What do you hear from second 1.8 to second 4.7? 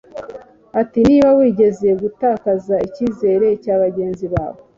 gutakaza icyizere cya bagenzi bawe